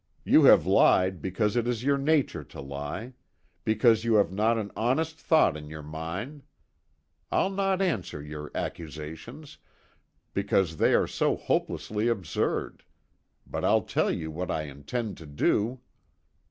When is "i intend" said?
14.49-15.17